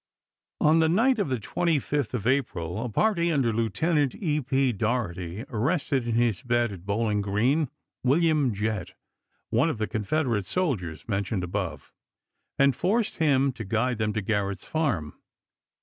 [0.59, 4.41] On the night of the 25th of April a party under Lieutenant E.
[4.41, 4.73] P.
[4.73, 7.69] Doherty arrested, in his bed at Bowling Green,
[8.03, 8.95] William Jett,
[9.51, 11.93] one of the Confeder ate soldiers mentioned above,
[12.57, 15.21] and forced him to guide them to Garrett's farm.